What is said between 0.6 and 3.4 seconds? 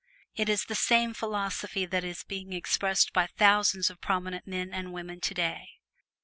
the same philosophy that is being expressed by